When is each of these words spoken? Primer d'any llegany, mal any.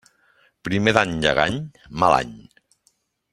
Primer 0.67 0.93
d'any 0.97 1.13
llegany, 1.25 1.59
mal 2.05 2.17
any. 2.21 2.33